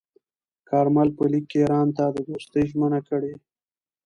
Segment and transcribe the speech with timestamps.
[0.69, 3.33] کارمل په لیک کې ایران ته د دوستۍ ژمنه کړې.